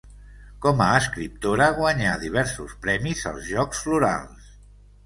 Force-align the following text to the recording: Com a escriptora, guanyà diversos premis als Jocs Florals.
Com 0.65 0.79
a 0.85 0.87
escriptora, 1.01 1.67
guanyà 1.81 2.17
diversos 2.25 2.75
premis 2.87 3.25
als 3.35 3.47
Jocs 3.53 3.87
Florals. 3.87 4.55